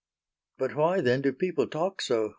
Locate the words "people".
1.31-1.67